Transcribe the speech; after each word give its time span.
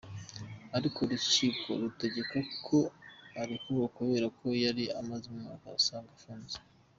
Ariko 0.77 0.97
urukiko 1.01 1.67
rutegeka 1.81 2.37
ko 2.67 2.79
arekurwa 3.41 3.87
kubera 3.97 4.27
ko 4.39 4.47
yari 4.63 4.83
amaze 4.99 5.25
umwaka 5.33 5.67
usaga, 5.79 6.09
afunze. 6.17 6.57